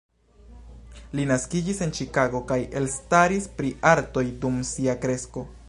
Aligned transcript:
Li 1.19 1.25
naskiĝis 1.31 1.83
en 1.87 1.93
Ĉikago 1.99 2.41
kaj 2.53 2.57
elstaris 2.81 3.47
pri 3.61 3.73
artoj, 3.93 4.25
dum 4.47 4.59
sia 4.71 5.01
kresko. 5.05 5.49